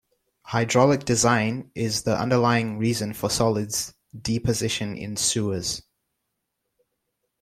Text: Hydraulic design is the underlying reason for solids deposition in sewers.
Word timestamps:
Hydraulic 0.47 1.05
design 1.05 1.69
is 1.75 2.01
the 2.01 2.19
underlying 2.19 2.79
reason 2.79 3.13
for 3.13 3.29
solids 3.29 3.93
deposition 4.23 4.97
in 4.97 5.15
sewers. 5.15 5.83